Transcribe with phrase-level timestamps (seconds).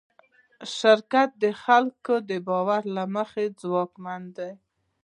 [0.77, 4.51] شرکت د خلکو د باور له مخې ځواکمن دی.